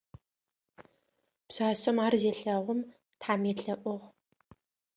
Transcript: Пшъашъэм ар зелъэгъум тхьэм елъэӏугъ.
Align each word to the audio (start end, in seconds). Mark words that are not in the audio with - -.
Пшъашъэм 1.47 1.97
ар 2.05 2.13
зелъэгъум 2.21 2.81
тхьэм 3.19 3.41
елъэӏугъ. 3.51 4.05